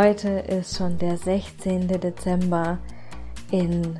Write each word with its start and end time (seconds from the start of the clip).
Heute 0.00 0.28
ist 0.28 0.76
schon 0.76 0.96
der 0.96 1.16
16. 1.16 1.88
Dezember. 1.88 2.78
In 3.50 3.98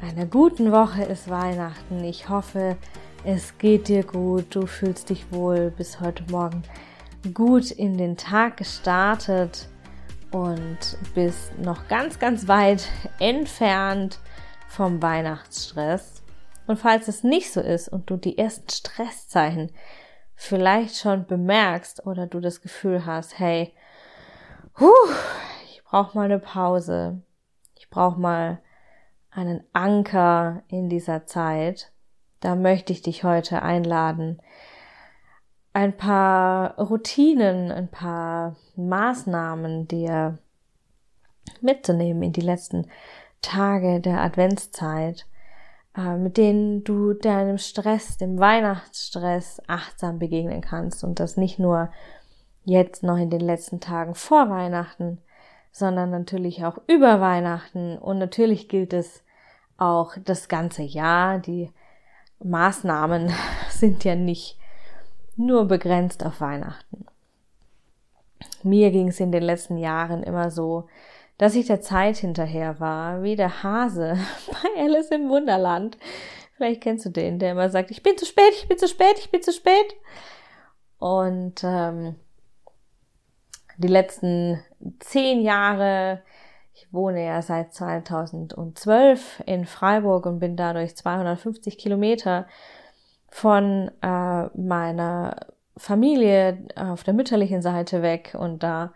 einer 0.00 0.24
guten 0.24 0.72
Woche 0.72 1.02
ist 1.02 1.28
Weihnachten. 1.28 2.02
Ich 2.02 2.30
hoffe, 2.30 2.78
es 3.24 3.58
geht 3.58 3.88
dir 3.88 4.04
gut, 4.04 4.54
du 4.54 4.64
fühlst 4.64 5.10
dich 5.10 5.30
wohl 5.30 5.70
bis 5.70 6.00
heute 6.00 6.24
Morgen 6.30 6.62
gut 7.34 7.70
in 7.70 7.98
den 7.98 8.16
Tag 8.16 8.56
gestartet 8.56 9.68
und 10.30 10.78
bist 11.14 11.58
noch 11.58 11.88
ganz, 11.88 12.18
ganz 12.18 12.48
weit 12.48 12.88
entfernt 13.18 14.20
vom 14.66 15.02
Weihnachtsstress. 15.02 16.22
Und 16.66 16.78
falls 16.78 17.06
es 17.06 17.22
nicht 17.22 17.52
so 17.52 17.60
ist 17.60 17.90
und 17.90 18.08
du 18.08 18.16
die 18.16 18.38
ersten 18.38 18.70
Stresszeichen 18.70 19.72
vielleicht 20.36 20.96
schon 20.96 21.26
bemerkst 21.26 22.06
oder 22.06 22.26
du 22.26 22.40
das 22.40 22.62
Gefühl 22.62 23.04
hast, 23.04 23.38
hey, 23.38 23.74
huh, 24.80 25.10
ich 25.64 25.82
brauche 25.84 26.16
mal 26.16 26.24
eine 26.24 26.38
Pause, 26.38 27.22
ich 27.76 27.90
brauche 27.90 28.20
mal 28.20 28.60
einen 29.30 29.62
Anker 29.72 30.62
in 30.68 30.88
dieser 30.88 31.26
Zeit, 31.26 31.92
da 32.40 32.54
möchte 32.54 32.92
ich 32.92 33.02
dich 33.02 33.24
heute 33.24 33.62
einladen, 33.62 34.40
ein 35.72 35.96
paar 35.96 36.78
Routinen, 36.78 37.70
ein 37.70 37.88
paar 37.88 38.56
Maßnahmen 38.76 39.86
dir 39.86 40.38
mitzunehmen 41.60 42.22
in 42.22 42.32
die 42.32 42.40
letzten 42.40 42.88
Tage 43.40 44.00
der 44.00 44.20
Adventszeit 44.20 45.26
äh, 45.98 46.16
mit 46.16 46.36
denen 46.36 46.84
du 46.84 47.12
deinem 47.12 47.58
Stress, 47.58 48.16
dem 48.18 48.38
Weihnachtsstress 48.38 49.60
achtsam 49.66 50.18
begegnen 50.18 50.60
kannst 50.60 51.02
und 51.02 51.18
das 51.18 51.36
nicht 51.36 51.58
nur 51.58 51.90
jetzt 52.68 53.02
noch 53.02 53.16
in 53.16 53.30
den 53.30 53.40
letzten 53.40 53.80
Tagen 53.80 54.14
vor 54.14 54.50
Weihnachten, 54.50 55.18
sondern 55.72 56.10
natürlich 56.10 56.64
auch 56.64 56.78
über 56.86 57.20
Weihnachten 57.20 57.98
und 57.98 58.18
natürlich 58.18 58.68
gilt 58.68 58.92
es 58.92 59.24
auch 59.78 60.14
das 60.24 60.48
ganze 60.48 60.82
Jahr. 60.82 61.38
Die 61.38 61.70
Maßnahmen 62.44 63.32
sind 63.70 64.04
ja 64.04 64.14
nicht 64.14 64.58
nur 65.36 65.66
begrenzt 65.66 66.24
auf 66.26 66.40
Weihnachten. 66.40 67.06
Mir 68.62 68.90
ging 68.90 69.08
es 69.08 69.20
in 69.20 69.32
den 69.32 69.42
letzten 69.42 69.78
Jahren 69.78 70.22
immer 70.22 70.50
so, 70.50 70.88
dass 71.38 71.54
ich 71.54 71.66
der 71.66 71.80
Zeit 71.80 72.16
hinterher 72.16 72.80
war, 72.80 73.22
wie 73.22 73.36
der 73.36 73.62
Hase 73.62 74.18
bei 74.48 74.82
Alice 74.82 75.10
im 75.10 75.28
Wunderland. 75.28 75.96
Vielleicht 76.56 76.82
kennst 76.82 77.06
du 77.06 77.10
den, 77.10 77.38
der 77.38 77.52
immer 77.52 77.70
sagt, 77.70 77.92
ich 77.92 78.02
bin 78.02 78.18
zu 78.18 78.26
spät, 78.26 78.52
ich 78.52 78.68
bin 78.68 78.76
zu 78.76 78.88
spät, 78.88 79.16
ich 79.18 79.30
bin 79.30 79.42
zu 79.42 79.52
spät. 79.52 79.94
Und 80.98 81.62
ähm, 81.62 82.16
die 83.78 83.88
letzten 83.88 84.62
zehn 84.98 85.40
Jahre, 85.40 86.22
ich 86.74 86.92
wohne 86.92 87.24
ja 87.24 87.40
seit 87.42 87.72
2012 87.72 89.42
in 89.46 89.64
Freiburg 89.66 90.26
und 90.26 90.40
bin 90.40 90.56
dadurch 90.56 90.96
250 90.96 91.78
Kilometer 91.78 92.46
von 93.28 93.90
äh, 94.02 94.46
meiner 94.58 95.36
Familie 95.76 96.58
auf 96.76 97.04
der 97.04 97.14
mütterlichen 97.14 97.62
Seite 97.62 98.02
weg. 98.02 98.36
Und 98.38 98.62
da 98.62 98.92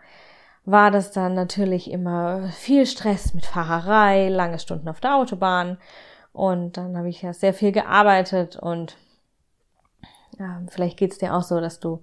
war 0.65 0.91
das 0.91 1.11
dann 1.11 1.33
natürlich 1.33 1.89
immer 1.89 2.49
viel 2.49 2.85
Stress 2.85 3.33
mit 3.33 3.45
Fahrerei, 3.45 4.29
lange 4.29 4.59
Stunden 4.59 4.89
auf 4.89 4.99
der 4.99 5.15
Autobahn. 5.15 5.77
Und 6.33 6.77
dann 6.77 6.97
habe 6.97 7.09
ich 7.09 7.21
ja 7.21 7.33
sehr 7.33 7.53
viel 7.53 7.71
gearbeitet. 7.71 8.57
Und 8.57 8.97
ja, 10.39 10.61
vielleicht 10.69 10.97
geht's 10.97 11.19
dir 11.19 11.33
auch 11.35 11.43
so, 11.43 11.59
dass 11.61 11.79
du 11.79 12.01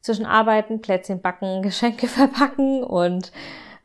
zwischen 0.00 0.26
Arbeiten, 0.26 0.80
Plätzchen 0.80 1.20
backen, 1.20 1.62
Geschenke 1.62 2.08
verpacken 2.08 2.82
und 2.82 3.32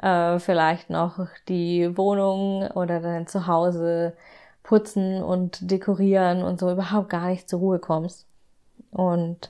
äh, 0.02 0.40
vielleicht 0.40 0.90
noch 0.90 1.28
die 1.48 1.98
Wohnung 1.98 2.68
oder 2.72 3.00
dein 3.00 3.28
Zuhause 3.28 4.14
putzen 4.64 5.22
und 5.22 5.70
dekorieren 5.72 6.42
und 6.44 6.60
so 6.60 6.72
überhaupt 6.72 7.10
gar 7.10 7.28
nicht 7.28 7.50
zur 7.50 7.60
Ruhe 7.60 7.80
kommst. 7.80 8.26
Und 8.92 9.50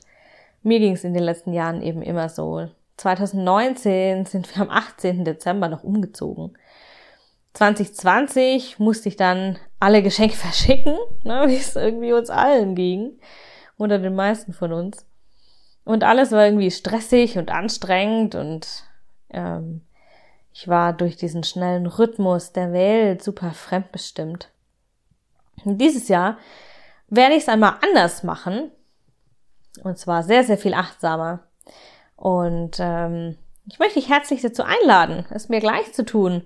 mir 0.63 0.79
ging 0.79 0.93
es 0.93 1.03
in 1.03 1.13
den 1.13 1.23
letzten 1.23 1.53
Jahren 1.53 1.81
eben 1.81 2.01
immer 2.01 2.27
so, 2.27 2.67
2019 2.97 4.25
sind 4.25 4.53
wir 4.55 4.61
am 4.61 4.69
18. 4.69 5.25
Dezember 5.25 5.67
noch 5.67 5.83
umgezogen. 5.83 6.57
2020 7.53 8.79
musste 8.79 9.09
ich 9.09 9.15
dann 9.15 9.57
alle 9.79 10.03
Geschenke 10.03 10.35
verschicken, 10.35 10.97
ne, 11.23 11.45
wie 11.47 11.55
es 11.55 11.75
irgendwie 11.75 12.13
uns 12.13 12.29
allen 12.29 12.75
ging. 12.75 13.19
Oder 13.77 13.99
den 13.99 14.15
meisten 14.15 14.53
von 14.53 14.71
uns. 14.71 15.05
Und 15.85 16.03
alles 16.03 16.31
war 16.31 16.45
irgendwie 16.45 16.71
stressig 16.71 17.37
und 17.37 17.51
anstrengend 17.51 18.35
und 18.35 18.83
ähm, 19.29 19.81
ich 20.51 20.67
war 20.67 20.93
durch 20.93 21.15
diesen 21.15 21.43
schnellen 21.43 21.85
Rhythmus 21.85 22.53
der 22.53 22.73
Welt 22.73 23.23
super 23.23 23.51
fremdbestimmt. 23.51 24.49
Und 25.63 25.79
dieses 25.79 26.07
Jahr 26.07 26.37
werde 27.07 27.35
ich 27.35 27.43
es 27.43 27.49
einmal 27.49 27.75
anders 27.81 28.23
machen. 28.23 28.71
Und 29.83 29.97
zwar 29.97 30.23
sehr, 30.23 30.43
sehr 30.43 30.57
viel 30.57 30.73
achtsamer. 30.73 31.43
Und 32.15 32.77
ähm, 32.79 33.37
ich 33.67 33.79
möchte 33.79 33.99
dich 33.99 34.09
herzlich 34.09 34.41
dazu 34.41 34.63
einladen, 34.63 35.25
es 35.29 35.49
mir 35.49 35.59
gleich 35.59 35.91
zu 35.93 36.05
tun 36.05 36.43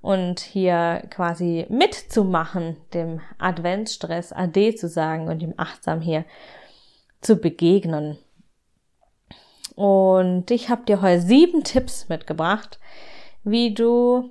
und 0.00 0.40
hier 0.40 1.02
quasi 1.10 1.66
mitzumachen, 1.68 2.76
dem 2.94 3.20
Adventsstress 3.38 4.32
AD 4.32 4.76
zu 4.76 4.88
sagen 4.88 5.28
und 5.28 5.42
ihm 5.42 5.54
achtsam 5.56 6.00
hier 6.00 6.24
zu 7.20 7.36
begegnen. 7.36 8.18
Und 9.80 10.50
ich 10.50 10.68
habe 10.68 10.82
dir 10.84 11.00
heute 11.00 11.22
sieben 11.22 11.64
Tipps 11.64 12.10
mitgebracht, 12.10 12.78
wie 13.44 13.72
du 13.72 14.30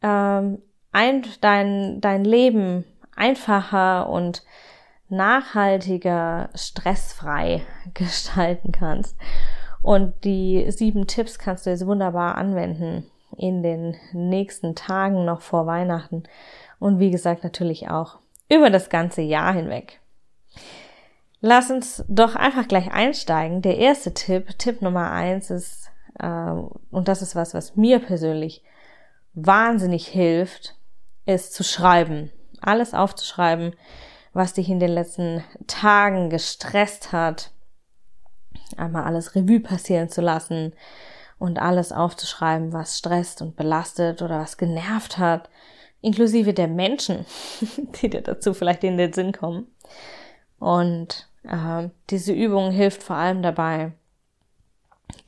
ähm, 0.00 0.62
ein, 0.92 1.24
dein, 1.40 2.00
dein 2.00 2.24
Leben 2.24 2.84
einfacher 3.16 4.08
und 4.08 4.44
nachhaltiger, 5.08 6.50
stressfrei 6.54 7.62
gestalten 7.94 8.70
kannst. 8.70 9.16
Und 9.82 10.22
die 10.22 10.70
sieben 10.70 11.08
Tipps 11.08 11.40
kannst 11.40 11.66
du 11.66 11.70
jetzt 11.70 11.84
wunderbar 11.84 12.38
anwenden 12.38 13.10
in 13.36 13.64
den 13.64 13.96
nächsten 14.12 14.76
Tagen 14.76 15.24
noch 15.24 15.40
vor 15.40 15.66
Weihnachten. 15.66 16.22
Und 16.78 17.00
wie 17.00 17.10
gesagt, 17.10 17.42
natürlich 17.42 17.90
auch 17.90 18.20
über 18.48 18.70
das 18.70 18.88
ganze 18.88 19.22
Jahr 19.22 19.52
hinweg. 19.52 19.98
Lass 21.46 21.70
uns 21.70 22.04
doch 22.08 22.34
einfach 22.34 22.66
gleich 22.66 22.90
einsteigen. 22.90 23.62
Der 23.62 23.78
erste 23.78 24.12
Tipp, 24.12 24.58
Tipp 24.58 24.82
Nummer 24.82 25.12
eins 25.12 25.48
ist, 25.50 25.92
äh, 26.18 26.50
und 26.90 27.06
das 27.06 27.22
ist 27.22 27.36
was, 27.36 27.54
was 27.54 27.76
mir 27.76 28.00
persönlich 28.00 28.64
wahnsinnig 29.32 30.08
hilft, 30.08 30.74
ist 31.24 31.54
zu 31.54 31.62
schreiben. 31.62 32.32
Alles 32.60 32.94
aufzuschreiben, 32.94 33.76
was 34.32 34.54
dich 34.54 34.68
in 34.68 34.80
den 34.80 34.90
letzten 34.90 35.44
Tagen 35.68 36.30
gestresst 36.30 37.12
hat, 37.12 37.52
einmal 38.76 39.04
alles 39.04 39.36
Revue 39.36 39.60
passieren 39.60 40.08
zu 40.08 40.22
lassen 40.22 40.72
und 41.38 41.60
alles 41.60 41.92
aufzuschreiben, 41.92 42.72
was 42.72 42.98
stresst 42.98 43.40
und 43.40 43.54
belastet 43.54 44.20
oder 44.20 44.40
was 44.40 44.58
genervt 44.58 45.16
hat, 45.16 45.48
inklusive 46.00 46.52
der 46.54 46.66
Menschen, 46.66 47.24
die 48.02 48.10
dir 48.10 48.22
dazu 48.22 48.52
vielleicht 48.52 48.82
in 48.82 48.96
den 48.96 49.12
Sinn 49.12 49.30
kommen. 49.30 49.68
Und 50.58 51.28
äh, 51.48 51.90
diese 52.10 52.32
Übung 52.32 52.70
hilft 52.70 53.02
vor 53.02 53.16
allem 53.16 53.42
dabei, 53.42 53.92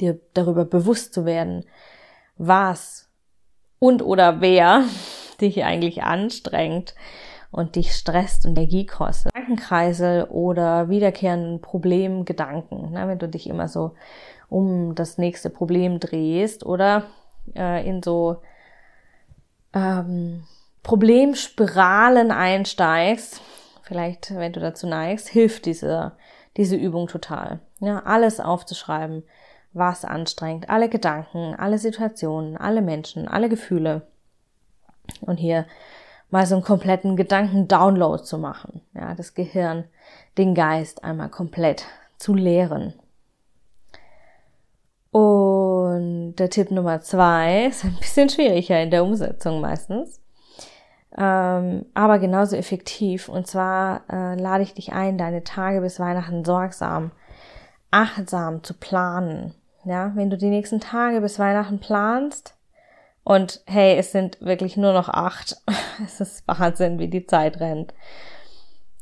dir 0.01 0.21
darüber 0.35 0.65
bewusst 0.65 1.15
zu 1.15 1.25
werden, 1.25 1.65
was 2.37 3.09
und 3.79 4.03
oder 4.03 4.41
wer 4.41 4.85
dich 5.41 5.65
eigentlich 5.65 6.03
anstrengt 6.03 6.95
und 7.51 7.77
dich 7.77 7.95
stresst 7.95 8.45
und 8.45 8.59
Energie 8.59 8.87
kostet. 8.87 9.33
Gedankenkreisel 9.33 10.25
oder 10.25 10.89
wiederkehrenden 10.89 11.61
Problemgedanken, 11.61 12.93
ne, 12.93 13.09
wenn 13.09 13.19
du 13.19 13.29
dich 13.29 13.49
immer 13.49 13.69
so 13.69 13.95
um 14.49 14.95
das 14.95 15.19
nächste 15.19 15.51
Problem 15.51 16.01
drehst 16.01 16.65
oder 16.65 17.05
äh, 17.57 17.87
in 17.89 18.03
so 18.03 18.43
ähm, 19.75 20.45
Problemspiralen 20.83 22.31
einsteigst, 22.31 23.41
vielleicht 23.89 24.35
wenn 24.37 24.53
du 24.53 24.61
dazu 24.61 24.87
neigst, 24.87 25.29
hilft 25.29 25.67
diese, 25.67 26.13
diese 26.57 26.77
Übung 26.77 27.09
total. 27.09 27.61
Ja, 27.81 28.01
alles 28.05 28.39
aufzuschreiben, 28.39 29.25
was 29.73 30.05
anstrengt, 30.05 30.71
alle 30.71 30.89
Gedanken, 30.89 31.55
alle 31.55 31.79
Situationen, 31.79 32.57
alle 32.57 32.83
Menschen, 32.83 33.27
alle 33.27 33.49
Gefühle. 33.49 34.03
Und 35.23 35.39
hier 35.39 35.67
mal 36.31 36.47
so 36.47 36.55
einen 36.55 36.65
kompletten 36.65 37.17
Gedanken-Download 37.17 38.23
zu 38.23 38.39
machen. 38.39 38.83
Ja, 38.95 39.15
das 39.15 39.35
Gehirn, 39.35 39.85
den 40.37 40.55
Geist 40.55 41.03
einmal 41.03 41.31
komplett 41.31 41.87
zu 42.19 42.35
leeren. 42.35 42.93
Und 45.11 46.37
der 46.37 46.51
Tipp 46.51 46.71
Nummer 46.71 47.01
zwei 47.01 47.67
ist 47.67 47.85
ein 47.85 47.97
bisschen 47.99 48.29
schwieriger 48.29 48.83
in 48.83 48.91
der 48.91 49.03
Umsetzung 49.03 49.61
meistens, 49.61 50.21
ähm, 51.19 51.85
aber 51.95 52.19
genauso 52.19 52.57
effektiv. 52.57 53.29
Und 53.29 53.47
zwar 53.47 54.03
äh, 54.11 54.35
lade 54.41 54.63
ich 54.63 54.75
dich 54.75 54.93
ein, 54.93 55.19
deine 55.19 55.45
Tage 55.45 55.81
bis 55.81 55.99
Weihnachten 55.99 56.45
sorgsam, 56.45 57.11
achtsam 57.91 58.63
zu 58.63 58.75
planen. 58.75 59.55
Ja, 59.85 60.13
wenn 60.15 60.31
du 60.31 60.37
die 60.37 60.51
nächsten 60.51 60.81
Tage 60.81 61.21
bis 61.21 61.39
Weihnachten 61.39 61.81
planst, 61.81 62.55
und 63.29 63.61
hey, 63.67 63.99
es 63.99 64.11
sind 64.11 64.41
wirklich 64.41 64.79
nur 64.79 64.95
noch 64.95 65.11
acht. 65.11 65.61
Es 66.03 66.19
ist 66.19 66.49
Wahnsinn, 66.49 66.99
wie 66.99 67.09
die 67.09 67.27
Zeit 67.27 67.61
rennt. 67.61 67.93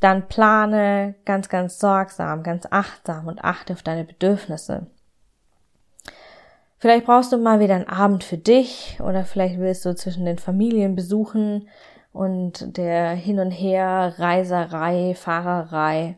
Dann 0.01 0.27
plane 0.27 1.15
ganz, 1.25 1.49
ganz 1.49 1.79
sorgsam, 1.79 2.43
ganz 2.43 2.67
achtsam 2.69 3.29
und 3.29 3.45
achte 3.45 3.75
auf 3.75 3.85
deine 3.85 4.03
Bedürfnisse. 4.03 4.89
Vielleicht 6.79 7.07
brauchst 7.07 7.33
du 7.33 7.39
mal 7.39 7.61
wieder 7.61 7.77
einen 7.77 7.89
Abend 7.89 8.25
für 8.25 8.37
dich 8.37 8.99
oder 9.01 9.25
vielleicht 9.25 9.61
willst 9.61 9.85
du 9.85 9.95
zwischen 9.95 10.25
den 10.25 10.39
Familien 10.39 10.97
besuchen 10.97 11.69
und 12.17 12.79
der 12.79 13.11
Hin 13.11 13.39
und 13.39 13.51
Her 13.51 14.15
Reiserei, 14.17 15.15
Fahrerei 15.15 16.17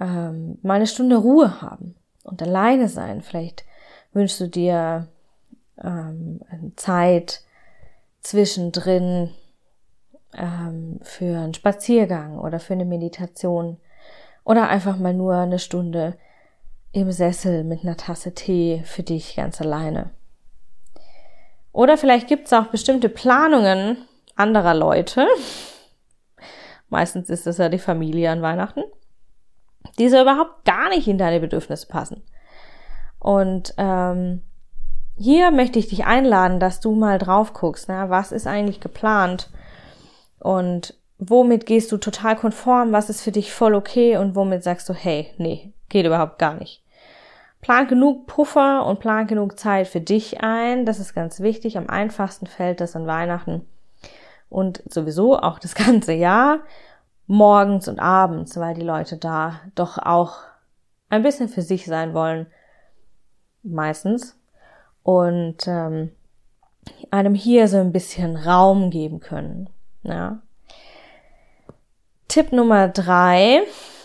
ähm, 0.00 0.58
mal 0.62 0.74
eine 0.74 0.86
Stunde 0.86 1.16
Ruhe 1.16 1.60
haben 1.60 1.96
und 2.22 2.40
alleine 2.40 2.88
sein. 2.88 3.20
Vielleicht 3.22 3.64
wünschst 4.12 4.40
du 4.40 4.48
dir 4.48 5.08
ähm, 5.82 6.40
Zeit 6.76 7.42
zwischendrin 8.20 9.30
ähm, 10.34 11.00
für 11.02 11.36
einen 11.36 11.54
Spaziergang 11.54 12.38
oder 12.38 12.60
für 12.60 12.74
eine 12.74 12.84
Meditation 12.84 13.78
oder 14.44 14.68
einfach 14.68 14.98
mal 14.98 15.14
nur 15.14 15.34
eine 15.34 15.58
Stunde 15.58 16.16
im 16.92 17.10
Sessel 17.10 17.64
mit 17.64 17.82
einer 17.82 17.96
Tasse 17.96 18.34
Tee 18.34 18.82
für 18.84 19.02
dich 19.02 19.34
ganz 19.34 19.60
alleine. 19.60 20.10
Oder 21.72 21.98
vielleicht 21.98 22.28
gibt 22.28 22.46
es 22.46 22.52
auch 22.52 22.68
bestimmte 22.68 23.08
Planungen 23.08 24.05
anderer 24.36 24.74
Leute. 24.74 25.26
Meistens 26.88 27.30
ist 27.30 27.46
es 27.46 27.58
ja 27.58 27.68
die 27.68 27.78
Familie 27.78 28.30
an 28.30 28.42
Weihnachten, 28.42 28.84
die 29.98 30.08
so 30.08 30.20
überhaupt 30.20 30.64
gar 30.64 30.88
nicht 30.90 31.08
in 31.08 31.18
deine 31.18 31.40
Bedürfnisse 31.40 31.88
passen. 31.88 32.22
Und 33.18 33.74
ähm, 33.76 34.42
hier 35.16 35.50
möchte 35.50 35.78
ich 35.78 35.88
dich 35.88 36.04
einladen, 36.04 36.60
dass 36.60 36.80
du 36.80 36.94
mal 36.94 37.18
drauf 37.18 37.54
guckst, 37.54 37.88
na, 37.88 38.10
was 38.10 38.30
ist 38.30 38.46
eigentlich 38.46 38.80
geplant 38.80 39.50
und 40.38 40.94
womit 41.18 41.66
gehst 41.66 41.90
du 41.90 41.96
total 41.96 42.36
konform, 42.36 42.92
was 42.92 43.10
ist 43.10 43.22
für 43.22 43.32
dich 43.32 43.52
voll 43.52 43.74
okay 43.74 44.18
und 44.18 44.36
womit 44.36 44.62
sagst 44.62 44.88
du, 44.88 44.92
hey, 44.92 45.32
nee, 45.38 45.72
geht 45.88 46.06
überhaupt 46.06 46.38
gar 46.38 46.54
nicht. 46.54 46.84
Plan 47.62 47.88
genug 47.88 48.26
Puffer 48.26 48.84
und 48.86 49.00
plan 49.00 49.26
genug 49.26 49.58
Zeit 49.58 49.88
für 49.88 50.00
dich 50.00 50.42
ein. 50.42 50.84
Das 50.84 51.00
ist 51.00 51.14
ganz 51.14 51.40
wichtig. 51.40 51.78
Am 51.78 51.88
einfachsten 51.88 52.46
fällt 52.46 52.80
das 52.80 52.94
an 52.94 53.06
Weihnachten 53.06 53.66
und 54.48 54.82
sowieso 54.92 55.38
auch 55.38 55.58
das 55.58 55.74
ganze 55.86 56.12
Jahr 56.12 56.60
morgens 57.26 57.88
und 57.88 57.98
abends, 57.98 58.56
weil 58.56 58.74
die 58.74 58.82
Leute 58.82 59.16
da 59.16 59.60
doch 59.74 59.98
auch 59.98 60.38
ein 61.08 61.22
bisschen 61.22 61.48
für 61.48 61.62
sich 61.62 61.86
sein 61.86 62.14
wollen. 62.14 62.46
Meistens 63.62 64.38
und 65.02 65.66
ähm, 65.66 66.12
einem 67.10 67.34
hier 67.34 67.68
so 67.68 67.78
ein 67.78 67.92
bisschen 67.92 68.36
Raum 68.36 68.90
geben 68.90 69.20
können. 69.20 69.68
Ja. 70.02 70.40
Tipp 72.28 72.52
Nummer 72.52 72.88
drei 72.88 73.62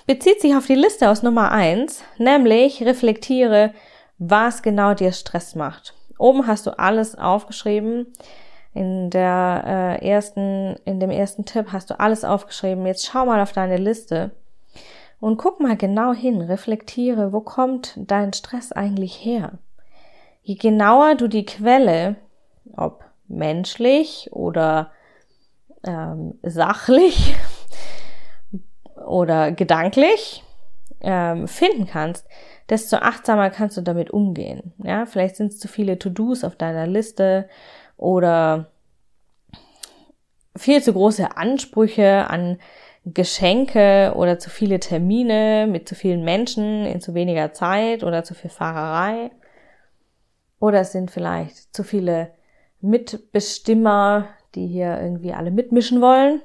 bezieht 0.07 0.41
sich 0.41 0.55
auf 0.55 0.65
die 0.65 0.75
Liste 0.75 1.09
aus 1.09 1.23
Nummer 1.23 1.51
eins, 1.51 2.03
nämlich 2.17 2.83
reflektiere, 2.83 3.73
was 4.17 4.61
genau 4.61 4.93
dir 4.93 5.11
Stress 5.11 5.55
macht. 5.55 5.93
Oben 6.17 6.45
hast 6.45 6.67
du 6.67 6.77
alles 6.77 7.17
aufgeschrieben. 7.17 8.07
In 8.73 9.09
der 9.09 9.99
äh, 10.01 10.07
ersten, 10.07 10.75
in 10.85 10.99
dem 10.99 11.11
ersten 11.11 11.45
Tipp 11.45 11.67
hast 11.71 11.89
du 11.89 11.99
alles 11.99 12.23
aufgeschrieben. 12.23 12.85
Jetzt 12.85 13.05
schau 13.05 13.25
mal 13.25 13.41
auf 13.41 13.51
deine 13.51 13.77
Liste 13.77 14.31
und 15.19 15.37
guck 15.37 15.59
mal 15.59 15.75
genau 15.75 16.13
hin, 16.13 16.41
reflektiere, 16.41 17.33
wo 17.33 17.41
kommt 17.41 17.93
dein 17.97 18.33
Stress 18.33 18.71
eigentlich 18.71 19.25
her? 19.25 19.59
je 20.43 20.55
genauer 20.55 21.15
du 21.15 21.27
die 21.27 21.45
Quelle, 21.45 22.15
ob 22.75 23.03
menschlich 23.27 24.29
oder 24.31 24.91
ähm, 25.85 26.39
sachlich 26.43 27.35
oder 29.07 29.51
gedanklich 29.51 30.43
ähm, 31.01 31.47
finden 31.47 31.87
kannst, 31.87 32.27
desto 32.69 32.97
achtsamer 32.97 33.49
kannst 33.49 33.77
du 33.77 33.81
damit 33.81 34.11
umgehen. 34.11 34.73
Ja, 34.77 35.05
vielleicht 35.05 35.35
sind 35.35 35.47
es 35.47 35.59
zu 35.59 35.67
viele 35.67 35.97
To-Dos 35.97 36.43
auf 36.43 36.55
deiner 36.55 36.87
Liste 36.87 37.49
oder 38.01 38.71
viel 40.57 40.83
zu 40.83 40.91
große 40.91 41.37
Ansprüche 41.37 42.29
an 42.29 42.57
Geschenke 43.05 44.13
oder 44.15 44.37
zu 44.37 44.49
viele 44.49 44.79
Termine 44.79 45.67
mit 45.69 45.87
zu 45.87 45.95
vielen 45.95 46.23
Menschen 46.23 46.85
in 46.85 46.99
zu 46.99 47.13
weniger 47.13 47.53
Zeit 47.53 48.03
oder 48.03 48.23
zu 48.23 48.33
viel 48.33 48.49
Fahrerei. 48.49 49.31
Oder 50.59 50.81
es 50.81 50.91
sind 50.91 51.09
vielleicht 51.09 51.75
zu 51.75 51.83
viele 51.83 52.33
Mitbestimmer, 52.81 54.27
die 54.55 54.67
hier 54.67 54.99
irgendwie 54.99 55.33
alle 55.33 55.51
mitmischen 55.51 56.01
wollen. 56.01 56.41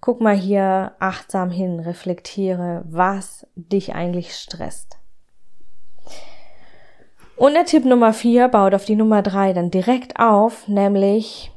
Guck 0.00 0.20
mal 0.20 0.34
hier 0.34 0.92
achtsam 0.98 1.50
hin, 1.50 1.78
reflektiere, 1.78 2.84
was 2.86 3.46
dich 3.54 3.94
eigentlich 3.94 4.34
stresst. 4.34 4.98
Und 7.42 7.54
der 7.54 7.64
Tipp 7.64 7.84
Nummer 7.84 8.12
vier 8.12 8.46
baut 8.46 8.72
auf 8.72 8.84
die 8.84 8.94
Nummer 8.94 9.20
drei 9.20 9.52
dann 9.52 9.72
direkt 9.72 10.16
auf, 10.20 10.68
nämlich 10.68 11.50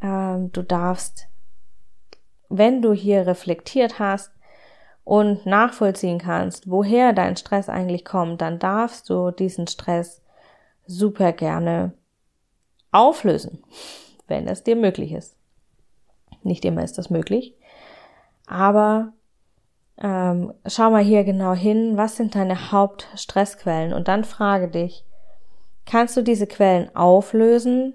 ähm, 0.00 0.50
du 0.52 0.62
darfst, 0.62 1.28
wenn 2.48 2.80
du 2.80 2.94
hier 2.94 3.26
reflektiert 3.26 3.98
hast 3.98 4.32
und 5.04 5.44
nachvollziehen 5.44 6.18
kannst, 6.18 6.70
woher 6.70 7.12
dein 7.12 7.36
Stress 7.36 7.68
eigentlich 7.68 8.06
kommt, 8.06 8.40
dann 8.40 8.58
darfst 8.58 9.10
du 9.10 9.30
diesen 9.30 9.66
Stress 9.66 10.22
super 10.86 11.32
gerne 11.32 11.92
auflösen, 12.90 13.62
wenn 14.28 14.48
es 14.48 14.62
dir 14.64 14.76
möglich 14.76 15.12
ist. 15.12 15.36
Nicht 16.42 16.64
immer 16.64 16.82
ist 16.82 16.96
das 16.96 17.10
möglich, 17.10 17.54
aber 18.46 19.12
ähm, 19.98 20.54
schau 20.66 20.88
mal 20.88 21.04
hier 21.04 21.24
genau 21.24 21.52
hin, 21.52 21.98
was 21.98 22.16
sind 22.16 22.34
deine 22.34 22.72
Hauptstressquellen 22.72 23.92
und 23.92 24.08
dann 24.08 24.24
frage 24.24 24.68
dich, 24.68 25.04
kannst 25.88 26.16
du 26.16 26.22
diese 26.22 26.46
Quellen 26.46 26.94
auflösen? 26.94 27.94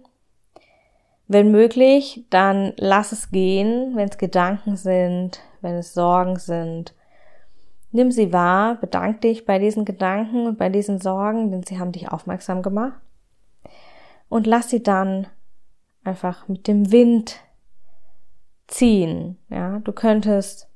Wenn 1.27 1.51
möglich, 1.51 2.25
dann 2.29 2.73
lass 2.77 3.11
es 3.13 3.31
gehen, 3.31 3.95
wenn 3.95 4.09
es 4.09 4.17
Gedanken 4.17 4.75
sind, 4.75 5.39
wenn 5.61 5.75
es 5.75 5.93
Sorgen 5.93 6.37
sind, 6.37 6.93
Nimm 7.95 8.09
sie 8.09 8.33
wahr, 8.33 8.73
bedank 8.73 9.21
dich 9.21 9.45
bei 9.45 9.59
diesen 9.59 9.85
Gedanken 9.85 10.47
und 10.47 10.57
bei 10.57 10.69
diesen 10.69 10.99
Sorgen, 10.99 11.51
denn 11.51 11.61
sie 11.61 11.77
haben 11.77 11.91
dich 11.91 12.11
aufmerksam 12.11 12.63
gemacht. 12.63 12.99
Und 14.29 14.47
lass 14.47 14.71
sie 14.71 14.81
dann 14.81 15.27
einfach 16.03 16.47
mit 16.47 16.67
dem 16.67 16.91
Wind 16.91 17.39
ziehen. 18.65 19.37
Ja, 19.49 19.77
du 19.77 19.91
könntest 19.91 20.71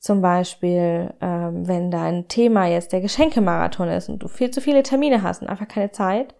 zum 0.00 0.20
Beispiel, 0.20 1.14
ähm, 1.20 1.37
wenn 1.52 1.90
dein 1.90 2.28
Thema 2.28 2.66
jetzt 2.66 2.92
der 2.92 3.00
Geschenkemarathon 3.00 3.88
ist 3.88 4.08
und 4.08 4.20
du 4.20 4.28
viel 4.28 4.50
zu 4.50 4.60
viele 4.60 4.82
Termine 4.82 5.22
hast 5.22 5.42
und 5.42 5.48
einfach 5.48 5.68
keine 5.68 5.92
Zeit, 5.92 6.34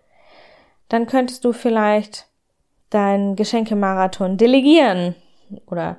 dann 0.89 1.07
könntest 1.07 1.45
du 1.45 1.53
vielleicht 1.53 2.27
deinen 2.91 3.37
Geschenkemarathon 3.37 4.37
delegieren 4.37 5.15
oder 5.67 5.99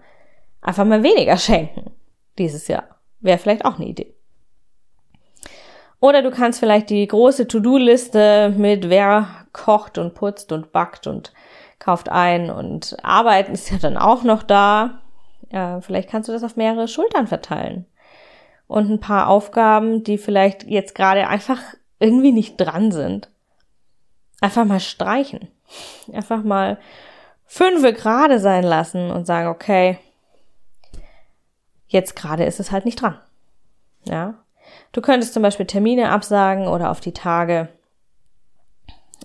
einfach 0.62 0.86
mal 0.86 1.04
weniger 1.04 1.38
schenken 1.38 1.92
dieses 2.38 2.68
Jahr. 2.68 2.84
Wäre 3.20 3.38
vielleicht 3.38 3.66
auch 3.66 3.76
eine 3.78 3.88
Idee. 3.88 4.16
Oder 6.00 6.22
du 6.22 6.32
kannst 6.32 6.60
vielleicht 6.60 6.90
die 6.90 7.06
große 7.06 7.48
To-Do-Liste 7.48 8.54
mit 8.58 8.90
wer 8.90 9.28
kocht 9.52 9.98
und 9.98 10.14
putzt 10.14 10.52
und 10.52 10.72
backt 10.72 11.08
und 11.08 11.34
kauft 11.78 12.10
ein 12.10 12.50
und 12.50 12.98
Arbeiten 13.04 13.54
ist 13.54 13.70
ja 13.70 13.78
dann 13.78 13.98
auch 13.98 14.24
noch 14.24 14.44
da. 14.44 15.02
Äh, 15.50 15.82
vielleicht 15.82 16.10
kannst 16.10 16.30
du 16.30 16.34
das 16.34 16.44
auf 16.44 16.56
mehrere 16.56 16.88
Schultern 16.88 17.28
verteilen. 17.28 17.86
Und 18.70 18.92
ein 18.92 19.00
paar 19.00 19.30
Aufgaben, 19.30 20.04
die 20.04 20.20
vielleicht 20.20 20.64
jetzt 20.64 20.94
gerade 20.94 21.28
einfach 21.28 21.60
irgendwie 21.98 22.32
nicht 22.32 22.56
dran 22.58 22.92
sind. 22.92 23.32
Einfach 24.42 24.64
mal 24.64 24.80
streichen. 24.80 25.48
Einfach 26.14 26.44
mal 26.44 26.78
fünfe 27.46 27.94
gerade 27.94 28.40
sein 28.40 28.64
lassen 28.64 29.10
und 29.10 29.26
sagen, 29.26 29.50
okay, 29.50 29.98
jetzt 31.88 32.16
gerade 32.16 32.46
ist 32.46 32.60
es 32.60 32.72
halt 32.72 32.86
nicht 32.86 33.02
dran. 33.02 33.20
Ja. 34.06 34.36
Du 34.92 35.02
könntest 35.02 35.34
zum 35.34 35.42
Beispiel 35.42 35.66
Termine 35.66 36.12
absagen 36.12 36.68
oder 36.68 36.92
auf 36.92 37.00
die 37.00 37.14
Tage, 37.14 37.70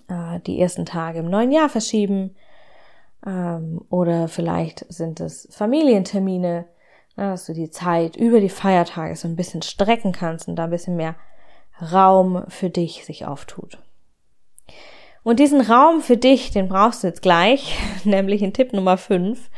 äh, 0.09 0.41
die 0.41 0.59
ersten 0.59 0.87
Tage 0.87 1.19
im 1.19 1.29
neuen 1.29 1.53
Jahr 1.53 1.69
verschieben. 1.69 2.35
Ähm, 3.27 3.85
oder 3.91 4.29
vielleicht 4.29 4.91
sind 4.91 5.21
es 5.21 5.47
Familientermine, 5.51 6.65
dass 7.17 7.47
du 7.47 7.53
die 7.53 7.71
Zeit 7.71 8.17
über 8.17 8.41
die 8.41 8.49
Feiertage 8.49 9.17
so 9.17 9.29
ein 9.29 9.37
bisschen 9.37 9.63
strecken 9.63 10.13
kannst 10.13 10.49
und 10.49 10.57
da 10.57 10.65
ein 10.65 10.71
bisschen 10.71 10.97
mehr 10.97 11.15
Raum 11.81 12.45
für 12.49 12.71
dich 12.71 13.05
sich 13.05 13.27
auftut. 13.27 13.79
Und 15.23 15.41
diesen 15.41 15.61
Raum 15.61 16.03
für 16.03 16.17
dich, 16.17 16.51
den 16.51 16.69
brauchst 16.69 17.03
du 17.03 17.07
jetzt 17.07 17.23
gleich, 17.23 17.79
nämlich 18.05 18.43
in 18.43 18.53
Tipp 18.53 18.73
Nummer 18.73 18.97
5, 18.97 19.51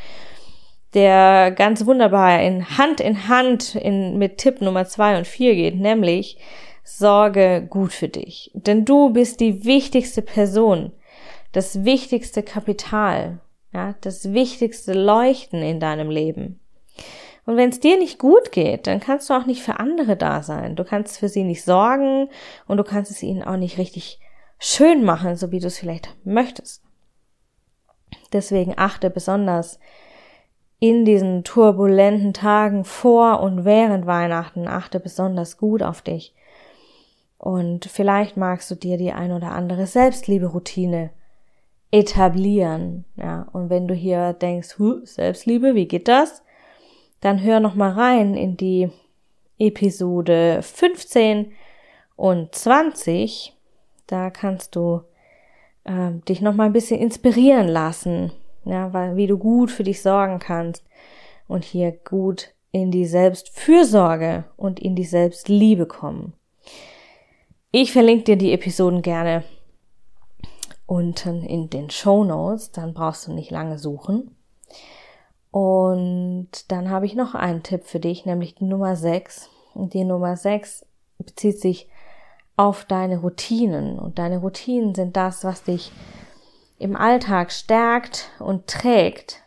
der 0.93 1.51
ganz 1.51 1.85
wunderbar 1.85 2.41
in 2.41 2.77
Hand 2.77 3.01
in 3.01 3.27
Hand 3.27 3.75
in, 3.75 4.17
mit 4.17 4.37
Tipp 4.37 4.61
Nummer 4.61 4.85
2 4.85 5.19
und 5.19 5.27
4 5.27 5.55
geht, 5.55 5.75
nämlich 5.75 6.37
sorge 6.83 7.67
gut 7.69 7.91
für 7.91 8.07
dich. 8.07 8.49
Denn 8.53 8.85
du 8.85 9.11
bist 9.11 9.41
die 9.41 9.65
wichtigste 9.65 10.21
Person, 10.21 10.93
das 11.51 11.83
wichtigste 11.83 12.43
Kapital, 12.43 13.39
ja, 13.73 13.95
das 14.01 14.31
wichtigste 14.31 14.93
Leuchten 14.93 15.61
in 15.61 15.81
deinem 15.81 16.09
Leben. 16.09 16.61
Und 17.47 17.55
wenn 17.55 17.69
es 17.69 17.79
dir 17.79 17.97
nicht 17.97 18.19
gut 18.19 18.51
geht, 18.51 18.87
dann 18.87 18.99
kannst 18.99 19.29
du 19.29 19.33
auch 19.33 19.45
nicht 19.45 19.63
für 19.63 19.79
andere 19.79 20.17
da 20.17 20.43
sein. 20.43 20.75
Du 20.75 20.83
kannst 20.83 21.17
für 21.17 21.29
sie 21.29 21.45
nicht 21.45 21.63
sorgen 21.63 22.27
und 22.67 22.75
du 22.75 22.83
kannst 22.83 23.09
es 23.09 23.23
ihnen 23.23 23.41
auch 23.41 23.55
nicht 23.55 23.77
richtig 23.77 24.19
schön 24.59 25.05
machen, 25.05 25.37
so 25.37 25.49
wie 25.49 25.59
du 25.59 25.67
es 25.67 25.77
vielleicht 25.77 26.13
möchtest. 26.25 26.83
Deswegen 28.33 28.73
achte 28.75 29.09
besonders 29.09 29.79
in 30.79 31.05
diesen 31.05 31.45
turbulenten 31.45 32.33
Tagen 32.33 32.83
vor 32.83 33.39
und 33.39 33.63
während 33.63 34.05
Weihnachten, 34.05 34.67
achte 34.67 34.99
besonders 34.99 35.57
gut 35.57 35.81
auf 35.81 36.01
dich. 36.01 36.35
Und 37.37 37.85
vielleicht 37.85 38.35
magst 38.35 38.69
du 38.71 38.75
dir 38.75 38.97
die 38.97 39.13
ein 39.13 39.31
oder 39.31 39.53
andere 39.53 39.87
Selbstliebe-Routine 39.87 41.11
etablieren, 41.91 43.05
ja. 43.15 43.47
Und 43.53 43.69
wenn 43.69 43.87
du 43.87 43.93
hier 43.93 44.33
denkst, 44.33 44.79
huh, 44.79 44.99
Selbstliebe, 45.05 45.75
wie 45.75 45.87
geht 45.87 46.09
das? 46.09 46.43
Dann 47.21 47.41
hör 47.41 47.59
noch 47.59 47.75
mal 47.75 47.91
rein 47.91 48.35
in 48.35 48.57
die 48.57 48.89
Episode 49.57 50.61
15 50.61 51.51
und 52.15 52.53
20 52.53 53.57
da 54.07 54.29
kannst 54.29 54.75
du 54.75 55.01
äh, 55.83 56.11
dich 56.27 56.41
noch 56.41 56.55
mal 56.55 56.65
ein 56.65 56.73
bisschen 56.73 56.99
inspirieren 56.99 57.67
lassen, 57.67 58.31
ja, 58.63 58.91
weil 58.93 59.17
wie 59.17 59.27
du 59.27 59.37
gut 59.37 59.69
für 59.69 59.83
dich 59.83 60.01
sorgen 60.01 60.39
kannst 60.39 60.83
und 61.47 61.63
hier 61.63 61.91
gut 61.91 62.53
in 62.71 62.89
die 62.91 63.05
Selbstfürsorge 63.05 64.45
und 64.55 64.79
in 64.79 64.95
die 64.95 65.03
Selbstliebe 65.03 65.85
kommen. 65.85 66.33
Ich 67.71 67.91
verlinke 67.91 68.23
dir 68.23 68.37
die 68.37 68.53
Episoden 68.53 69.01
gerne 69.01 69.43
unten 70.85 71.43
in 71.43 71.69
den 71.69 71.89
Show 71.89 72.23
Notes, 72.23 72.71
dann 72.71 72.93
brauchst 72.93 73.27
du 73.27 73.33
nicht 73.33 73.51
lange 73.51 73.77
suchen. 73.77 74.35
Und 75.51 76.49
dann 76.71 76.89
habe 76.89 77.05
ich 77.05 77.15
noch 77.15 77.35
einen 77.35 77.63
Tipp 77.63 77.85
für 77.85 77.99
dich, 77.99 78.25
nämlich 78.25 78.55
die 78.55 78.65
Nummer 78.65 78.95
6. 78.95 79.49
Und 79.73 79.93
die 79.93 80.03
Nummer 80.03 80.35
6 80.35 80.85
bezieht 81.17 81.59
sich 81.59 81.89
auf 82.55 82.85
deine 82.85 83.19
Routinen. 83.19 83.99
Und 83.99 84.19
deine 84.19 84.39
Routinen 84.39 84.95
sind 84.95 85.15
das, 85.15 85.43
was 85.43 85.63
dich 85.63 85.91
im 86.79 86.95
Alltag 86.95 87.51
stärkt 87.51 88.29
und 88.39 88.67
trägt. 88.67 89.43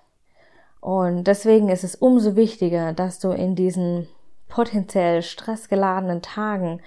Und 0.80 1.25
deswegen 1.25 1.69
ist 1.69 1.85
es 1.85 1.95
umso 1.95 2.37
wichtiger, 2.37 2.92
dass 2.92 3.19
du 3.19 3.30
in 3.30 3.54
diesen 3.54 4.09
potenziell 4.49 5.23
stressgeladenen 5.23 6.23
Tagen 6.23 6.80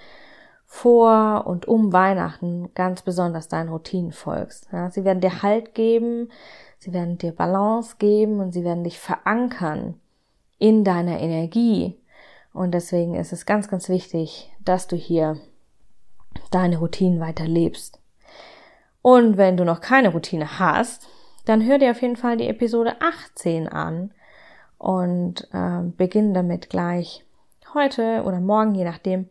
vor 0.66 1.46
und 1.46 1.66
um 1.66 1.92
Weihnachten 1.92 2.70
ganz 2.74 3.02
besonders 3.02 3.48
deinen 3.48 3.68
Routinen 3.68 4.12
folgst. 4.12 4.68
Ja, 4.72 4.90
sie 4.90 5.04
werden 5.04 5.20
dir 5.20 5.42
Halt 5.42 5.74
geben, 5.74 6.30
sie 6.78 6.92
werden 6.92 7.18
dir 7.18 7.32
Balance 7.32 7.96
geben 7.98 8.40
und 8.40 8.52
sie 8.52 8.64
werden 8.64 8.84
dich 8.84 8.98
verankern 8.98 10.00
in 10.58 10.84
deiner 10.84 11.20
Energie. 11.20 11.98
Und 12.52 12.72
deswegen 12.72 13.14
ist 13.14 13.32
es 13.32 13.46
ganz, 13.46 13.68
ganz 13.68 13.88
wichtig, 13.88 14.52
dass 14.64 14.86
du 14.86 14.96
hier 14.96 15.38
deine 16.50 16.78
Routinen 16.78 17.20
weiter 17.20 17.46
lebst. 17.46 18.00
Und 19.02 19.36
wenn 19.36 19.56
du 19.56 19.64
noch 19.64 19.80
keine 19.80 20.10
Routine 20.10 20.58
hast, 20.58 21.08
dann 21.44 21.64
hör 21.64 21.78
dir 21.78 21.90
auf 21.90 22.00
jeden 22.00 22.16
Fall 22.16 22.36
die 22.36 22.48
Episode 22.48 22.96
18 23.00 23.68
an 23.68 24.12
und 24.78 25.48
äh, 25.52 25.82
beginn 25.96 26.32
damit 26.32 26.70
gleich 26.70 27.24
heute 27.74 28.22
oder 28.24 28.40
morgen, 28.40 28.74
je 28.74 28.84
nachdem, 28.84 29.28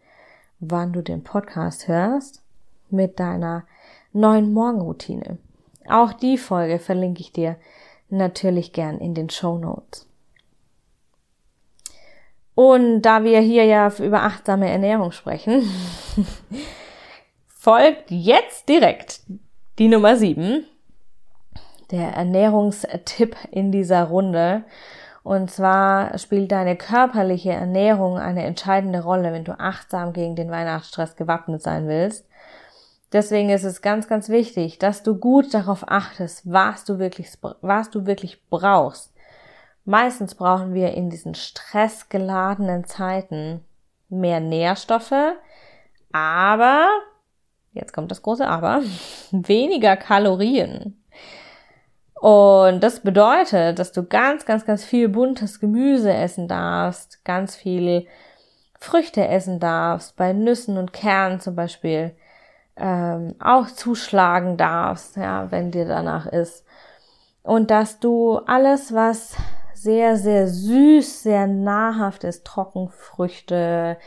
wann 0.69 0.93
du 0.93 1.01
den 1.01 1.23
Podcast 1.23 1.87
hörst, 1.87 2.41
mit 2.89 3.19
deiner 3.19 3.65
neuen 4.11 4.53
Morgenroutine. 4.53 5.37
Auch 5.89 6.13
die 6.13 6.37
Folge 6.37 6.79
verlinke 6.79 7.21
ich 7.21 7.31
dir 7.31 7.57
natürlich 8.09 8.73
gern 8.73 8.99
in 8.99 9.13
den 9.13 9.29
Show 9.29 9.57
Notes. 9.57 10.07
Und 12.55 13.01
da 13.01 13.23
wir 13.23 13.39
hier 13.39 13.65
ja 13.65 13.91
über 13.97 14.23
achtsame 14.23 14.69
Ernährung 14.69 15.11
sprechen, 15.11 15.63
folgt 17.47 18.11
jetzt 18.11 18.69
direkt 18.69 19.21
die 19.79 19.87
Nummer 19.87 20.15
sieben, 20.15 20.65
der 21.89 22.09
Ernährungstipp 22.09 23.35
in 23.51 23.71
dieser 23.71 24.03
Runde. 24.03 24.63
Und 25.23 25.49
zwar 25.49 26.17
spielt 26.17 26.51
deine 26.51 26.75
körperliche 26.75 27.51
Ernährung 27.51 28.17
eine 28.17 28.43
entscheidende 28.43 29.01
Rolle, 29.03 29.31
wenn 29.31 29.45
du 29.45 29.57
achtsam 29.57 30.11
gegen 30.11 30.35
den 30.35 30.51
Weihnachtsstress 30.51 31.15
gewappnet 31.15 31.61
sein 31.61 31.87
willst. 31.87 32.27
Deswegen 33.13 33.49
ist 33.49 33.63
es 33.63 33.81
ganz, 33.81 34.07
ganz 34.07 34.27
wichtig, 34.27 34.79
dass 34.79 35.03
du 35.03 35.15
gut 35.15 35.53
darauf 35.53 35.87
achtest, 35.87 36.51
was 36.51 36.83
du 36.83 36.99
wirklich, 36.99 37.31
was 37.61 37.89
du 37.89 38.05
wirklich 38.05 38.43
brauchst. 38.49 39.13
Meistens 39.85 40.35
brauchen 40.35 40.73
wir 40.73 40.93
in 40.93 41.09
diesen 41.09 41.35
stressgeladenen 41.35 42.85
Zeiten 42.85 43.63
mehr 44.09 44.39
Nährstoffe, 44.39 45.35
aber 46.11 46.87
jetzt 47.71 47.93
kommt 47.93 48.11
das 48.11 48.21
große 48.21 48.47
Aber, 48.47 48.81
weniger 49.31 49.95
Kalorien. 49.95 51.02
Und 52.23 52.79
das 52.79 53.01
bedeutet, 53.01 53.79
dass 53.79 53.91
du 53.91 54.03
ganz, 54.05 54.45
ganz, 54.45 54.65
ganz 54.65 54.85
viel 54.85 55.09
buntes 55.09 55.59
Gemüse 55.59 56.13
essen 56.13 56.47
darfst, 56.47 57.25
ganz 57.25 57.53
viel 57.53 58.07
Früchte 58.79 59.27
essen 59.27 59.59
darfst, 59.59 60.15
bei 60.15 60.31
Nüssen 60.31 60.77
und 60.77 60.93
Kernen 60.93 61.41
zum 61.41 61.57
Beispiel 61.57 62.15
ähm, 62.77 63.35
auch 63.39 63.67
zuschlagen 63.67 64.55
darfst, 64.55 65.17
ja, 65.17 65.51
wenn 65.51 65.71
dir 65.71 65.85
danach 65.85 66.25
ist. 66.25 66.63
Und 67.41 67.69
dass 67.71 67.99
du 67.99 68.37
alles, 68.45 68.93
was 68.93 69.35
sehr, 69.73 70.15
sehr 70.15 70.47
süß, 70.47 71.23
sehr 71.23 71.45
nahrhaft 71.45 72.23
ist, 72.23 72.45
Trockenfrüchte, 72.45 73.97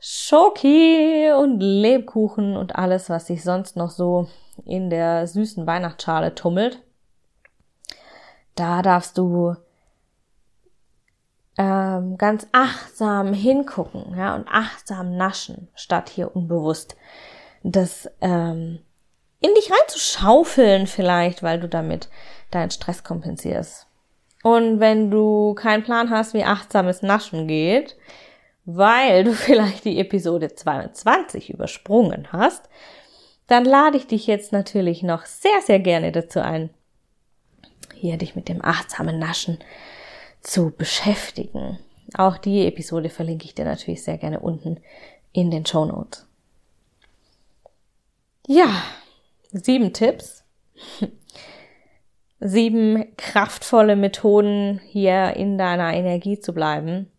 Schoki 0.00 1.30
und 1.30 1.60
Lebkuchen 1.60 2.56
und 2.56 2.74
alles, 2.74 3.10
was 3.10 3.28
sich 3.28 3.44
sonst 3.44 3.76
noch 3.76 3.90
so 3.90 4.26
in 4.64 4.90
der 4.90 5.28
süßen 5.28 5.68
Weihnachtsschale 5.68 6.34
tummelt. 6.34 6.82
Da 8.54 8.82
darfst 8.82 9.18
du 9.18 9.56
ähm, 11.58 12.16
ganz 12.18 12.46
achtsam 12.52 13.32
hingucken, 13.32 14.16
ja, 14.16 14.34
und 14.34 14.48
achtsam 14.48 15.16
naschen, 15.16 15.68
statt 15.74 16.08
hier 16.08 16.34
unbewusst 16.34 16.96
das 17.64 18.08
ähm, 18.20 18.78
in 19.40 19.54
dich 19.54 19.70
reinzuschaufeln 19.72 20.86
vielleicht, 20.86 21.42
weil 21.42 21.58
du 21.58 21.68
damit 21.68 22.08
deinen 22.50 22.70
Stress 22.70 23.02
kompensierst. 23.02 23.86
Und 24.42 24.78
wenn 24.78 25.10
du 25.10 25.54
keinen 25.54 25.82
Plan 25.82 26.10
hast, 26.10 26.34
wie 26.34 26.44
achtsames 26.44 27.02
Naschen 27.02 27.48
geht, 27.48 27.96
weil 28.66 29.24
du 29.24 29.32
vielleicht 29.34 29.84
die 29.84 29.98
Episode 29.98 30.54
22 30.54 31.50
übersprungen 31.50 32.28
hast, 32.30 32.68
dann 33.46 33.64
lade 33.64 33.96
ich 33.96 34.06
dich 34.06 34.26
jetzt 34.26 34.52
natürlich 34.52 35.02
noch 35.02 35.26
sehr, 35.26 35.60
sehr 35.62 35.80
gerne 35.80 36.12
dazu 36.12 36.40
ein, 36.40 36.70
hier 38.04 38.18
dich 38.18 38.36
mit 38.36 38.48
dem 38.48 38.62
achtsamen 38.62 39.18
Naschen 39.18 39.58
zu 40.42 40.70
beschäftigen. 40.70 41.78
Auch 42.16 42.36
die 42.36 42.66
Episode 42.66 43.08
verlinke 43.08 43.46
ich 43.46 43.54
dir 43.54 43.64
natürlich 43.64 44.02
sehr 44.02 44.18
gerne 44.18 44.40
unten 44.40 44.78
in 45.32 45.50
den 45.50 45.64
Show 45.64 45.86
Notes. 45.86 46.26
Ja, 48.46 48.82
sieben 49.52 49.94
Tipps. 49.94 50.44
sieben 52.40 53.16
kraftvolle 53.16 53.96
Methoden, 53.96 54.82
hier 54.86 55.34
in 55.36 55.56
deiner 55.56 55.94
Energie 55.94 56.38
zu 56.38 56.52
bleiben. 56.52 57.10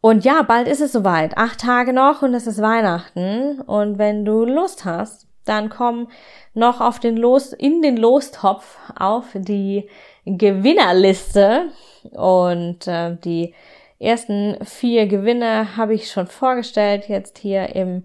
Und 0.00 0.24
ja, 0.24 0.42
bald 0.42 0.68
ist 0.68 0.80
es 0.80 0.92
soweit. 0.92 1.36
Acht 1.36 1.60
Tage 1.60 1.92
noch 1.92 2.22
und 2.22 2.32
es 2.32 2.46
ist 2.46 2.62
Weihnachten. 2.62 3.60
Und 3.60 3.98
wenn 3.98 4.24
du 4.24 4.44
Lust 4.44 4.84
hast, 4.84 5.26
dann 5.50 5.68
komm 5.68 6.08
noch 6.54 6.80
auf 6.80 6.98
den 7.00 7.16
Los, 7.16 7.52
in 7.52 7.82
den 7.82 7.96
Lostopf 7.96 8.78
auf 8.98 9.26
die 9.34 9.88
Gewinnerliste. 10.24 11.70
Und 12.12 12.86
äh, 12.86 13.16
die 13.16 13.54
ersten 13.98 14.56
vier 14.64 15.06
Gewinne 15.06 15.76
habe 15.76 15.94
ich 15.94 16.10
schon 16.10 16.26
vorgestellt, 16.26 17.08
jetzt 17.08 17.38
hier 17.38 17.74
im 17.74 18.04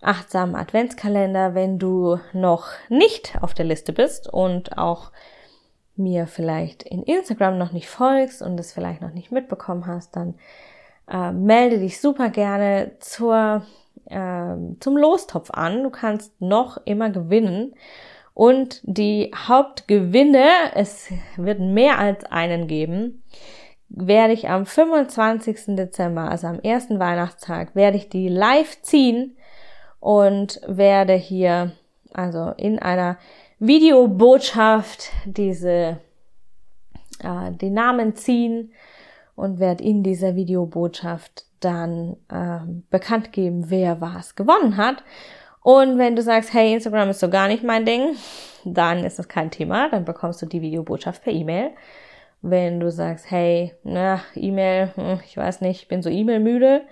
achtsamen 0.00 0.54
Adventskalender. 0.54 1.54
Wenn 1.54 1.78
du 1.78 2.18
noch 2.32 2.68
nicht 2.88 3.34
auf 3.40 3.54
der 3.54 3.64
Liste 3.64 3.92
bist 3.92 4.32
und 4.32 4.78
auch 4.78 5.10
mir 5.96 6.26
vielleicht 6.26 6.82
in 6.82 7.02
Instagram 7.02 7.58
noch 7.58 7.72
nicht 7.72 7.88
folgst 7.88 8.42
und 8.42 8.58
es 8.58 8.72
vielleicht 8.72 9.00
noch 9.00 9.12
nicht 9.12 9.30
mitbekommen 9.30 9.86
hast, 9.86 10.16
dann 10.16 10.34
äh, 11.08 11.32
melde 11.32 11.78
dich 11.78 12.00
super 12.00 12.30
gerne 12.30 12.92
zur, 12.98 13.62
äh, 14.06 14.56
zum 14.80 14.96
Lostopf 14.96 15.50
an. 15.50 15.82
Du 15.82 15.90
kannst 15.90 16.40
noch 16.40 16.78
immer 16.84 17.10
gewinnen. 17.10 17.74
Und 18.34 18.80
die 18.82 19.30
Hauptgewinne, 19.34 20.48
es 20.74 21.08
wird 21.36 21.60
mehr 21.60 21.98
als 21.98 22.24
einen 22.24 22.66
geben, 22.66 23.22
werde 23.88 24.32
ich 24.32 24.48
am 24.48 24.66
25. 24.66 25.76
Dezember, 25.76 26.30
also 26.30 26.48
am 26.48 26.58
ersten 26.58 26.98
Weihnachtstag, 26.98 27.76
werde 27.76 27.96
ich 27.96 28.08
die 28.08 28.28
live 28.28 28.82
ziehen 28.82 29.36
und 30.00 30.60
werde 30.66 31.14
hier 31.14 31.72
also 32.12 32.52
in 32.56 32.78
einer 32.80 33.18
Videobotschaft 33.58 35.10
diese 35.24 35.98
äh, 37.20 37.52
die 37.52 37.70
Namen 37.70 38.16
ziehen 38.16 38.72
und 39.36 39.58
werde 39.58 39.84
in 39.84 40.02
dieser 40.02 40.36
Videobotschaft 40.36 41.46
dann 41.60 42.16
äh, 42.28 42.60
bekannt 42.90 43.32
geben, 43.32 43.70
wer 43.70 44.00
was 44.00 44.34
gewonnen 44.36 44.76
hat. 44.76 45.02
Und 45.62 45.98
wenn 45.98 46.14
du 46.14 46.22
sagst, 46.22 46.52
hey, 46.52 46.74
Instagram 46.74 47.10
ist 47.10 47.20
so 47.20 47.30
gar 47.30 47.48
nicht 47.48 47.64
mein 47.64 47.86
Ding, 47.86 48.16
dann 48.64 49.04
ist 49.04 49.18
das 49.18 49.28
kein 49.28 49.50
Thema, 49.50 49.88
dann 49.88 50.04
bekommst 50.04 50.42
du 50.42 50.46
die 50.46 50.60
Videobotschaft 50.62 51.22
per 51.22 51.32
E-Mail. 51.32 51.70
Wenn 52.42 52.80
du 52.80 52.90
sagst, 52.90 53.30
hey, 53.30 53.72
na, 53.82 54.20
E-Mail, 54.34 54.90
hm, 54.94 55.20
ich 55.24 55.36
weiß 55.36 55.62
nicht, 55.62 55.82
ich 55.82 55.88
bin 55.88 56.02
so 56.02 56.10
E-Mail 56.10 56.40
müde, 56.40 56.82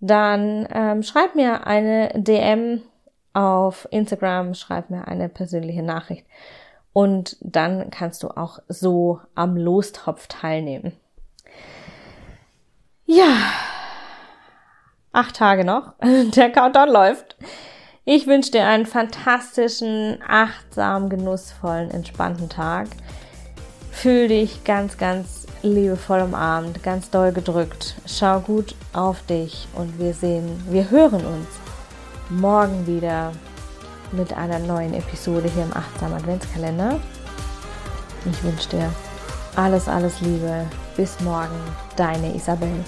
dann 0.00 0.66
ähm, 0.72 1.02
schreib 1.02 1.34
mir 1.34 1.66
eine 1.66 2.10
DM 2.14 2.80
auf 3.34 3.86
Instagram, 3.90 4.54
schreib 4.54 4.88
mir 4.88 5.06
eine 5.06 5.28
persönliche 5.28 5.82
Nachricht 5.82 6.26
und 6.92 7.36
dann 7.40 7.90
kannst 7.90 8.22
du 8.22 8.28
auch 8.28 8.58
so 8.68 9.20
am 9.34 9.56
Lostopf 9.56 10.26
teilnehmen. 10.26 10.92
Ja, 13.12 13.34
acht 15.10 15.34
Tage 15.34 15.64
noch, 15.64 15.94
der 16.00 16.52
Countdown 16.52 16.88
läuft. 16.88 17.34
Ich 18.04 18.28
wünsche 18.28 18.52
dir 18.52 18.68
einen 18.68 18.86
fantastischen, 18.86 20.20
achtsamen, 20.24 21.10
genussvollen, 21.10 21.90
entspannten 21.90 22.48
Tag. 22.48 22.86
Fühl 23.90 24.28
dich 24.28 24.62
ganz, 24.62 24.96
ganz 24.96 25.48
liebevoll 25.64 26.20
umarmt, 26.20 26.84
ganz 26.84 27.10
doll 27.10 27.32
gedrückt. 27.32 27.96
Schau 28.06 28.38
gut 28.38 28.76
auf 28.92 29.26
dich 29.26 29.66
und 29.74 29.98
wir 29.98 30.14
sehen, 30.14 30.64
wir 30.70 30.88
hören 30.88 31.26
uns 31.26 31.48
morgen 32.28 32.86
wieder 32.86 33.32
mit 34.12 34.32
einer 34.34 34.60
neuen 34.60 34.94
Episode 34.94 35.50
hier 35.52 35.64
im 35.64 35.76
Achtsam 35.76 36.14
Adventskalender. 36.14 37.00
Ich 38.30 38.40
wünsche 38.44 38.68
dir 38.68 38.92
alles, 39.56 39.88
alles 39.88 40.20
Liebe. 40.20 40.64
Bis 40.96 41.18
morgen, 41.20 41.58
deine 41.96 42.36
Isabel. 42.36 42.84